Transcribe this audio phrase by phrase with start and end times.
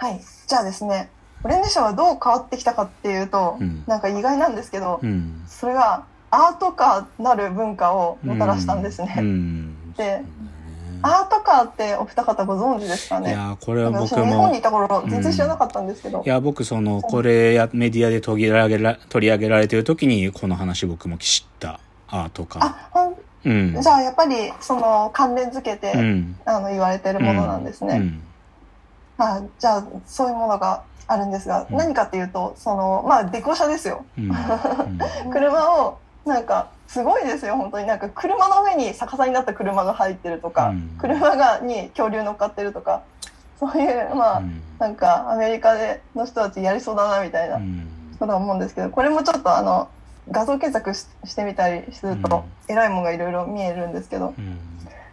[0.00, 0.20] はい。
[0.46, 1.10] じゃあですね、
[1.44, 3.84] オレンジ賞はどう変わってきたかっていうと、うん。
[3.86, 5.44] なんか意外なんですけど、うん。
[5.46, 9.14] それがアートカーなる文化をもたらしたんですね。
[9.18, 9.76] うん。
[9.96, 10.22] で
[11.02, 14.24] アートカーってお二方ご存知ですかいねやーこれは僕も。
[14.26, 21.80] 日本にいた頃全然知らなかったんですけど、いや僕そのこれやメディアで取り上げら取り上げられてる時にこの話僕も知った。
[22.08, 23.14] アートかあほん
[23.44, 23.80] うん。
[23.80, 26.36] じゃあやっぱりその関連づけて、うん。
[26.44, 27.96] あの言われてるものなんですね。
[27.96, 28.22] うん
[29.20, 31.76] まあ、じゃあそういうものがあるんですが、うん。
[31.76, 34.06] 何かっていうとそのまあデコ車ですよ。
[34.16, 34.30] うん。
[34.30, 34.34] うん。
[35.30, 37.86] 車をなんかすごいですよ本当に。
[37.86, 40.96] なんか車の上に逆さになった車が入ってるとか、うん。
[40.98, 43.02] 車がに恐竜乗っかってるとか
[43.58, 44.62] そういうまあ、うん。
[44.78, 47.86] なんかアメリカでの人たちやりそうだなみたいなうん。
[48.18, 49.88] ことは思うんですけどこれもちょっとあの
[50.30, 54.32] 画像検索ししてみたりすると、えらいものがいろいろ見えるんですけど。
[54.38, 54.58] うん。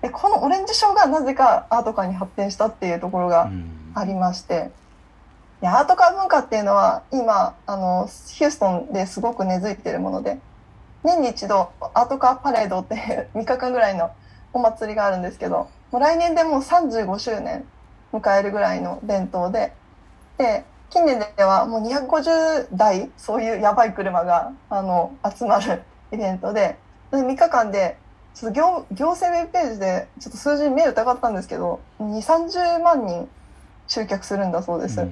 [0.02, 4.72] でこのオレンジショーがなぜかアートカーに発展したっていうところがうんありまして、
[5.62, 10.38] アートカー文化っていうのは今あのヒューストンですごく根付いてるもので
[11.04, 14.12] 年に一度アートカーパレードっていう 3日間ぐらいの
[14.54, 17.66] お祭りがあるんですけどもう来年でもう35周年
[18.14, 19.74] 迎えるぐらいの伝統で
[20.38, 26.78] で近年ではもう250台そういうやばい車があの集まるイベントで
[27.12, 27.98] で3日間で
[28.36, 33.28] ちょっと行行政ウェブページでちょっと数字に目疑ったんですけど2 3 0万人
[33.88, 35.08] 集客するんだそうです、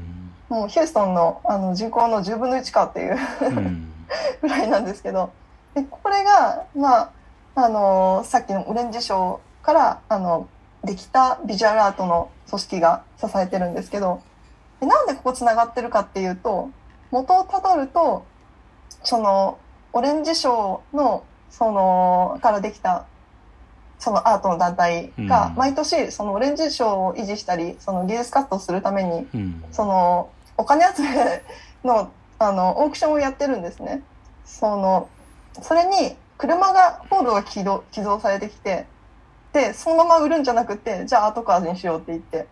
[0.50, 3.92] もうヒューストンのあの人口の10分の1かっていううん。
[4.42, 5.32] ぐらいなんですけど。
[5.73, 7.12] でこれが、まあ
[7.56, 10.48] あのさっきのオレンジ賞からあの
[10.84, 14.22] できたビジュアルアートの組織が支えてるんですけど。
[14.80, 16.70] でなんでここつながってるかっていうと
[17.10, 18.26] 元をたどると
[19.04, 19.58] その
[19.94, 23.06] オレンジ賞のそのからできた
[24.00, 31.44] そのアートの団体がうん毎年そのオレンジ賞を維持したりその技術活動するためにうんそのお金集め
[31.84, 34.02] のあのオークションをやってるんですね。
[34.46, 35.10] その
[35.62, 38.86] それに車がフォードが起動寄贈されてきて
[39.54, 42.48] でそのまま売るんじゃなくてじゃあアートカーズにしようって言って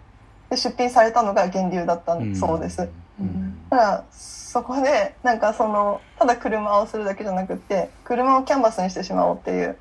[0.50, 2.90] で出品されたのが源流だったそうです。
[3.20, 9.78] うんだからそこでなんかそのただ車をするだけじゃなくって車をキャンバスにしてしまおうっていう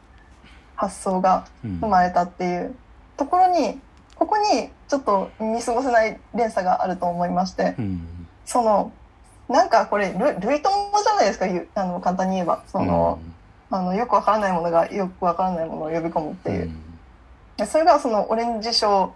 [0.83, 1.79] 発想がうん。
[1.81, 2.75] 生まれたっていう
[3.17, 3.81] ところに
[4.17, 8.27] ここにちょっと見過ごせない連鎖があると思いましてうん。
[8.45, 8.93] その
[9.49, 10.71] なんかこれル類友
[11.03, 11.47] じゃないですか
[11.81, 12.63] あの簡単に言えば。
[12.67, 13.19] その、
[13.71, 16.71] あのよくわからないものがよくわからないものを呼び込むっていう、
[17.57, 19.15] でそれがそのオレンジ賞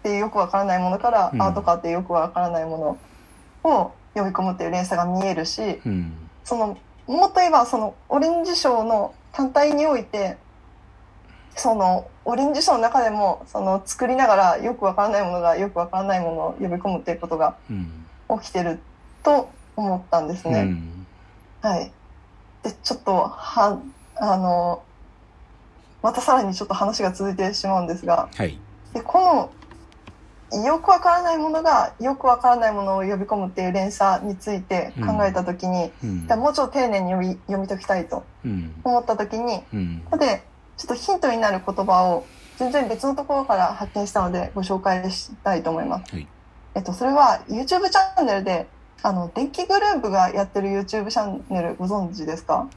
[0.00, 2.98] っていうよくわからないものから、うんアートカーっていうよくわからないも
[3.64, 6.12] のを呼び込むっていう連鎖が見えるしうん。
[6.44, 10.36] そのもっと言えばそのオレンジ賞の単体において
[11.56, 18.06] そのオレンジ賞の中でもその作りながらよくわからないものがよくわからないものを呼び込むっていうことがうん。
[18.40, 18.80] 起きてる
[19.22, 20.62] と思ったんですね。
[20.62, 21.06] うん。
[21.60, 21.92] はい。
[22.62, 23.80] で、ちょっと、は、
[24.16, 24.82] あの、
[26.02, 28.58] またさらにちょっと話が続いてしまうんですが、はい。
[28.94, 29.50] でこ
[30.52, 36.26] の、よくわからないものが、よくわからないものを呼び込むっていう連鎖について考えたときに、うん。
[36.40, 38.74] もうちょっと丁寧に読み読み解きたいとうん。
[38.84, 40.04] 思ったときに、うん。
[40.18, 40.44] で、
[40.76, 42.26] ちょっとヒントになる言葉を
[42.58, 46.14] 全然別のところから発見したのでご紹介したいと思います。
[46.14, 46.26] はい。
[46.74, 48.66] えっと、それは YouTube チャンネルで、
[49.02, 52.68] あの、電気グループがやってる YouTube チャンネルご存知ですか？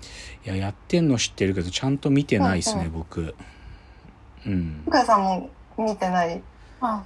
[0.45, 2.87] いややってんの知ってるけどちゃんと見てないですね、うん。
[2.87, 3.35] うん僕。
[4.45, 4.83] うん。
[4.85, 6.41] 向井さんも見てない？
[6.81, 7.03] あ、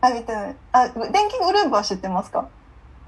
[0.00, 0.56] あ、見てない。
[0.72, 2.48] あ、電気グループは知ってますか？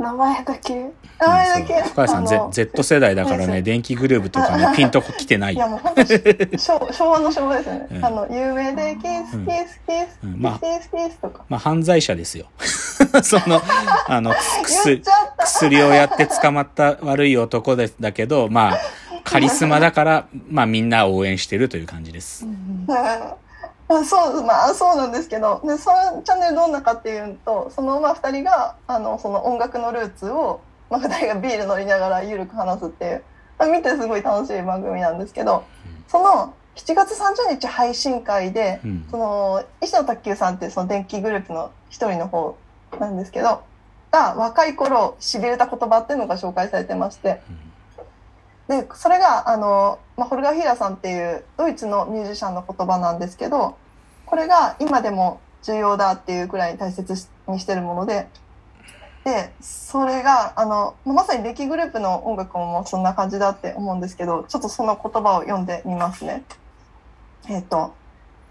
[0.03, 0.75] 名前だけ。
[0.75, 1.83] 名前だけ。
[1.83, 5.55] 深谷さん、あ Z, の Z 世代だからねはい電気グループとかねピンとこ来てない。
[5.55, 6.03] いやもう本当
[6.59, 7.89] 昭昭和の昭和ですよね。
[7.91, 8.05] うん。
[8.05, 9.47] あの、有名でキース、うん。
[9.47, 11.45] キース、キース、キース、キース、キースとか。
[11.49, 12.47] まあ犯罪者ですよ。
[13.23, 13.63] その
[14.09, 15.03] あの薬。
[15.45, 18.81] 薬をやって捕まった悪い男でだけどまあ
[19.25, 22.47] カリスマだからまあみんな応援してるという感じです
[24.01, 33.25] あそう、まあそうなんですけど、で、そのチャンネルどんなかっていうと、そのまあ二人が、あの、その音楽のルーツを、まあ二人がビール飲みながらゆるく話すっていう、
[33.59, 35.65] まあ見てすごい楽しい番組なんですけど、
[36.09, 39.07] その7月30日配信会で、うん。
[39.11, 42.57] その、石野卓球さんってその電気グループの一人の方
[42.99, 43.63] なんですけど、
[44.11, 47.41] が若い頃痺れた言葉っていうのが紹介されてまして、
[48.69, 53.77] で、それが、あの、まあ、ホルガー・ヒーラーさんっていうドイツのミュージシャンの言葉なんですけど、
[54.33, 58.29] これが今でも重要だっていうくらい大切にしてるもので、
[59.25, 66.45] で、それが、あの、まさに電気グループの音楽もそんな感じだって思うんですけど、ちょっとその言葉を読んでみますね。
[67.51, 67.93] えっ、と、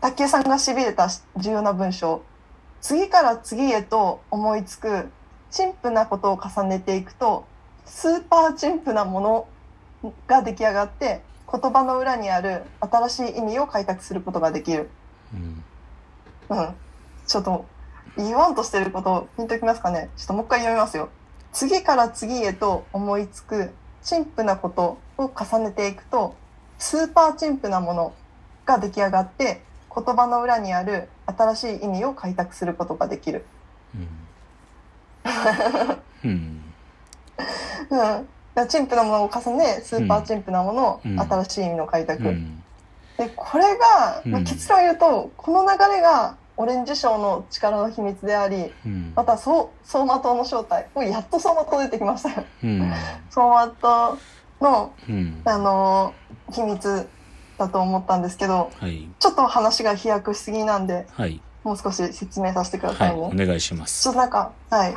[0.02, 2.22] 卓球さんが痺れた重要な文章。
[2.80, 5.10] 次から次へと思いつく
[5.50, 7.46] 陳腐なことを重ねていくと
[7.86, 9.48] スーパー陳腐なも
[10.04, 14.92] のが出来上がって言葉の裏にある新しい意味を開拓することができる。
[15.34, 15.64] うん
[16.52, 16.76] うん。
[17.26, 17.66] ちょっと
[18.18, 20.10] 言わんとしてることピンときますかね？
[20.18, 21.10] ちょっともう一回読みますよ。
[21.54, 23.72] 次から次へと思いつく
[24.04, 26.36] 陳腐なことを重ねていくと
[26.78, 28.14] スーパー陳腐なもの
[28.66, 29.62] が出来上がって
[29.94, 33.46] 言葉の裏にある新しい意味を開拓することができる。
[33.96, 34.08] うん
[36.24, 36.62] うん
[38.68, 42.24] 陳腐なものを重ねスーパー陳腐なもの、うん新しい意味の開拓。
[42.24, 42.64] うん
[43.18, 49.14] でこれが、まあうん結論を言うとこの流れがオレンジ賞の力の秘密でありうん。
[49.16, 52.46] またそう走馬灯の正体もうやっと走馬灯出てきましたよ。
[52.64, 52.90] うん。
[53.34, 54.18] 走馬灯
[54.62, 55.42] の、うん。
[55.46, 57.08] あのー秘密
[57.58, 59.08] だと思ったんですけどはい。
[59.20, 61.42] ちょっと話が飛躍しすぎなんではい。
[61.64, 63.16] もう少し説明させてくだはいさい。
[63.16, 64.96] ね、お願いしまちょすっとなんかはい。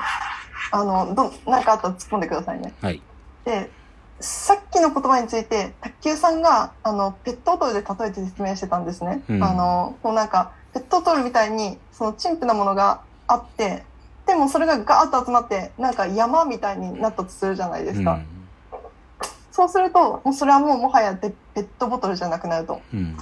[0.73, 2.73] あのどなんかあったら突っ込んでくださいね。
[2.81, 3.01] はい。
[3.45, 3.71] で
[4.21, 9.23] さっきの言葉について卓球さんがあのペットボトルで例えて説明してたんですね。
[9.29, 9.45] うん。
[9.45, 13.85] あのこうなんかペットボトルみたいにその陳腐なものがあって
[14.27, 18.21] でもそれがガーッと集まってなんか山みたいになったとするじゃないですか。
[19.53, 22.81] そうするともうそれはもうもはやペペットボトルじゃなくなると。
[22.93, 22.99] うん。
[23.01, 23.17] うん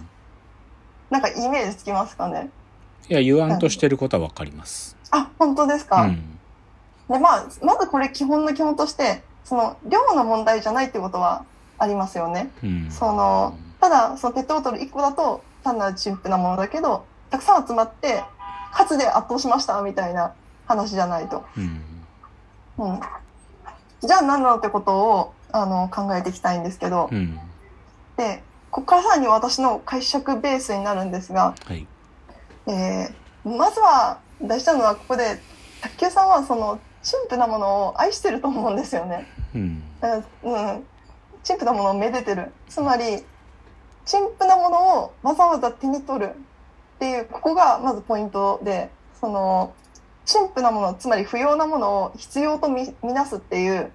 [1.11, 2.49] なんかイメージつきますかね？
[3.07, 4.97] いや言わんとしてることはわかります。
[5.11, 6.39] あ本当ですうか、ん。
[7.11, 11.45] でまあまずこれ基本の基本としてその量の問題じゃないってことは
[11.77, 12.51] ありますよね。
[12.65, 12.91] うん。
[12.91, 18.23] そのただそのペットボトル1個だと単なる陳腐なものだけどたくさん集まって
[18.73, 20.35] 数で圧倒しましたみたいな
[20.67, 21.45] 話じゃないと。
[21.57, 21.83] うん。
[22.79, 23.01] うん、
[24.01, 27.39] じゃあ何なのってことをあの考えていきたいんですけど、うん。
[28.17, 31.87] でここからさらに私の解釈ベースになるんですが、はい。
[32.67, 35.41] えーまずは大事なのはここで
[35.81, 39.27] 卓球さんはその陳腐なものを愛してると思うんですよね。
[39.53, 39.83] うん。
[40.45, 40.85] うん、うん、
[41.43, 42.53] 陳腐なものをめでてる。
[42.69, 43.25] つまり
[44.05, 46.35] 陳腐なものをわざわざ手に取る
[47.03, 48.89] っていうここがまずポイントで
[49.21, 49.75] その
[50.25, 53.91] 陳腐なものつまり不要なものを必要とみなすっていう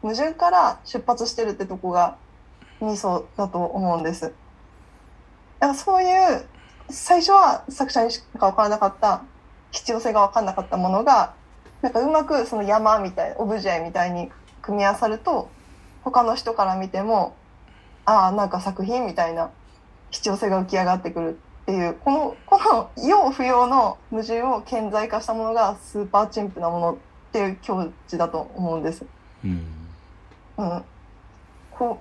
[0.00, 2.16] 矛盾から出発してるってとこが
[2.80, 4.22] ミソだと思うんです。
[4.22, 6.46] だからそういう
[6.88, 9.24] 最初は作者にしか分からなかった
[9.70, 11.34] 必要性が分からなかったものが
[11.82, 14.30] なんかうまくその山みたいオブジェみたいに
[14.62, 15.50] 組み合わさると
[16.02, 17.36] 他の人から見ても
[18.06, 19.50] ああなんか作品みたいな
[20.10, 26.96] 必要性が浮き上がってくるっていうこのこの要不要の矛盾を顕在化したものがスーパーチンプなものっ
[27.30, 29.04] ていう境地だと思うんです。
[29.44, 29.66] うん
[30.56, 30.84] うん、
[31.70, 32.00] こ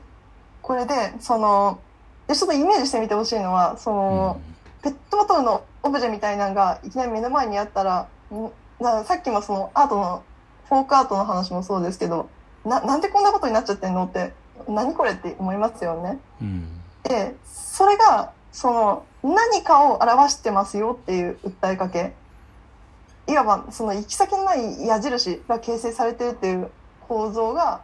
[0.61, 1.81] これでその
[2.29, 4.41] でちょっとイメージしてみてほしいのはその、
[4.81, 8.49] ペットボトルのオブジェみたいなのがいきなり目の前にあったらん
[8.81, 10.23] なさっきもそのアートの
[10.69, 12.29] フォークアートの話もそうですけど
[12.63, 14.31] ななんでこんなことになっちゃってんのって
[14.69, 16.19] 何これって思いますよね。
[16.41, 22.13] うんでそれがその何かを表してますよっていう訴えかけ。
[23.27, 26.71] いわばその行き先のない矢印が形成されてるっていう
[27.07, 27.81] 構造が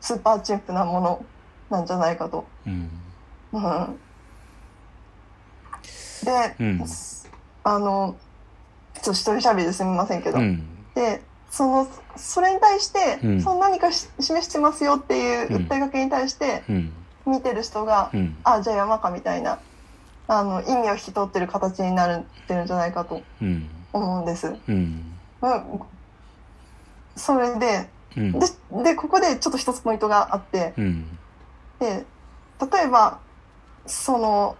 [0.00, 1.24] スーパーチンプなもの
[1.70, 2.44] なんじゃないかと。
[2.66, 2.90] うん。
[3.52, 3.98] うん、
[6.24, 6.84] で、うん。
[7.64, 8.16] あの
[8.94, 10.66] ちょっと一人喋りですみませんけど、うん。
[10.94, 13.40] でそのそれに対して、うん。
[13.40, 16.92] その何かし示してますよっていう訴えかけに対してうん。
[17.24, 18.36] 見てる人が、うん。
[18.42, 19.60] あじゃあ山かみたいな
[20.28, 23.68] あの意味を引き取ってる形になってるんじゃないかとうん。
[23.92, 24.54] 思うんです。
[24.68, 25.12] うん。
[25.42, 25.80] うん、
[27.16, 28.32] それでうん。
[28.38, 28.46] で
[28.84, 31.18] でここでちょっと一つポイントがあってうん。
[31.78, 32.04] で
[32.72, 33.18] 例えば
[33.86, 34.56] その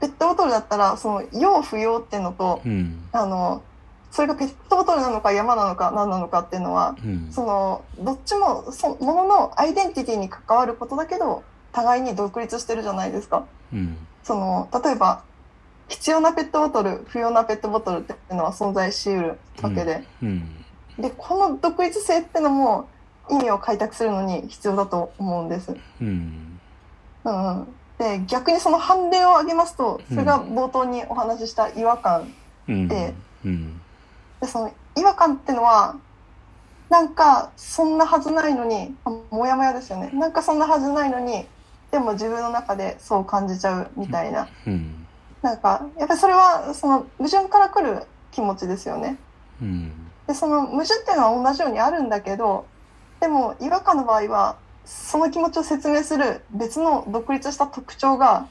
[0.00, 3.08] ペットボトルだったらその要不要っていうのとうん。
[3.12, 3.62] あの
[4.10, 7.28] それがペットボトルなのか山なのか何なのかっていうのはうん。
[7.32, 13.46] そのどっちもそもののアイデンティティに関わることだけど互いに独立してるじゃないですか。
[13.72, 13.96] うん
[14.26, 15.22] その例えば
[15.88, 20.64] 必要なペットボトル不要なペットボトルっていうのは存在しうるわけで、うん。
[20.98, 22.88] でこの独立性ってのも
[23.30, 25.76] 意味を開拓するのに必要だと思うんです。
[26.00, 26.58] うん。
[27.22, 27.68] うんうん、
[27.98, 32.32] で逆にその判例を挙げますとそれが冒頭にお話しした違和感
[32.66, 32.88] うん。
[32.88, 33.14] で
[33.44, 33.80] うん。
[34.40, 35.94] でその違和感ってのは
[36.90, 40.10] なんかそんなはずないのにあもやもやですよね。
[40.14, 41.46] なんかそんなはずないのに
[41.90, 44.48] でも自分の中でそう感じちゃうみたいな。
[44.66, 45.06] うん。
[45.42, 48.02] なんかやっぱりそれはその矛盾から来る
[48.32, 49.16] 気持ちですよね。
[49.62, 49.92] うん。
[50.26, 52.66] でその矛盾っていうのは同じようにあるんだけど
[53.20, 58.48] でも違和感の場合はその気持ちを説明する別の独立した特徴が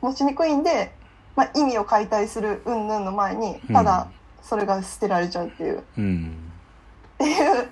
[0.00, 0.92] 持ちにくいんで、
[1.36, 4.08] まあ、意味を解体する云々の前にただ
[4.42, 6.36] それが捨てられちゃうっていう、っうん。
[7.18, 7.68] ていう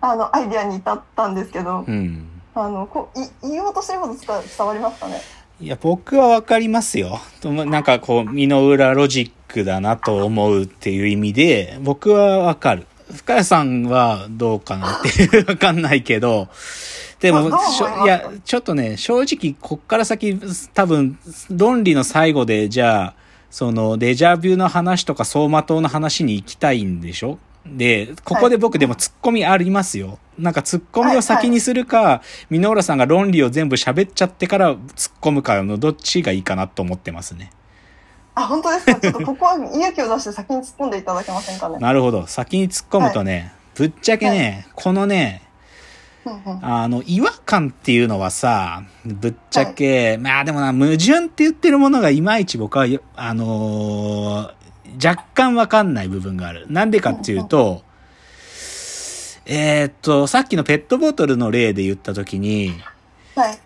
[0.00, 2.29] あのアイディアに至ったんですけど、うん。
[2.54, 4.26] あのこうい言おうとしてること伝
[4.58, 5.20] 伝わりますかね？
[5.60, 7.20] いや、僕はわかりますよ。
[7.44, 12.86] なんかこう、身の裏ロジックだなと思うっていう意味で、僕はわかる。
[13.12, 16.48] 深谷さんはどうかなっていう、わかんないけど、
[17.18, 20.40] でも、いや、ちょっとね、正直、こっから先、
[20.72, 21.18] 多分、
[21.50, 23.14] 論理の最後で、じゃあ、
[23.50, 27.38] その、デジャビューの話とか走馬灯の話に行きたいんでしょ？
[27.66, 30.18] で、ここで僕でもツッコミありますよ。
[30.40, 37.50] なんかツッコミを先にするか、箕浦さんが論理を全部喋っちゃってから突っ込むかのどっちがいいかなと思ってますね。
[38.34, 38.94] あ本当ですか？
[39.00, 41.78] ちょっとここは勇気を出して先に突っ込んでいただけませんかね？
[41.78, 42.26] なるほど。
[42.26, 45.42] 先に突っ込むとね、ぶっちゃけね、このね、
[46.62, 54.52] あの、違和感っていうのはさ、ぶっちゃけ、まあでもな、矛盾って言ってるものがいまいち僕はよ、あのー
[55.02, 56.66] 若干わかんない部分がある。
[56.68, 57.82] なんでかっていうと、
[59.52, 62.72] えーっと、さっきのペットボトルの例で言ったときに、
[63.34, 63.58] はい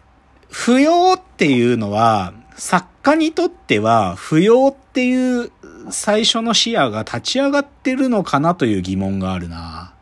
[0.49, 5.51] 不要っていうのは、作家にとっては、不要っていう
[5.91, 9.93] 最初の視野が立ち上がってるのかなという疑問があるな。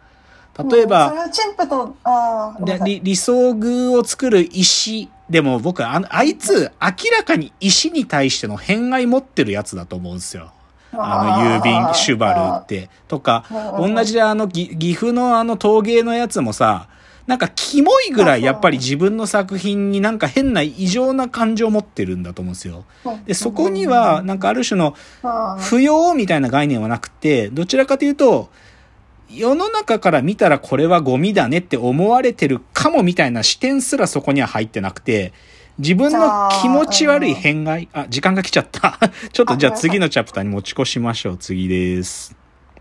[0.70, 10.52] 例えば、うんそれはチンプとあーごめんなさいで理理想具を作る石でも僕あのあいつ明らかに石に対しての偏愛持ってるやつだと思うんですよ。
[10.92, 12.90] あの郵便シュバルって。
[13.08, 13.44] とか、
[13.78, 16.88] うん同じであのぎ岐阜のあの陶芸のやつもさ、
[17.26, 22.84] なんかキモいぐらいやっぱり自分の作品になんか変な異常な感情を持ってるんだと思うんですよ。
[23.26, 24.94] で、そこにはなんかある種の
[25.58, 28.50] 不要みたいな概念はなくて、どちらかというと、
[29.30, 35.32] 世の中から見たらこれはゴミだねって思われてるかもみたいな視点すらそこには入ってなくて、
[35.78, 38.98] 自分の気持ち悪い偏愛、あ、時間が来ちゃった。
[39.32, 41.36] ちょっとじゃあ次のチャプターに持ち越しましょう。
[41.38, 42.41] 次です。